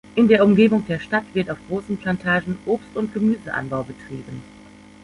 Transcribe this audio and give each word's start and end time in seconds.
In 0.15 0.27
der 0.27 0.43
Umgebung 0.43 0.83
der 0.87 0.97
Stadt 0.97 1.25
wird 1.35 1.51
auf 1.51 1.59
großen 1.67 1.95
Plantagen 1.95 2.57
Obst- 2.65 2.95
und 2.97 3.13
Gemüseanbau 3.13 3.83
betrieben. 3.83 4.41